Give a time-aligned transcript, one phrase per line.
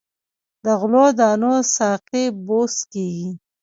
[0.63, 3.29] د غلو دانو ساقې بوس کیږي.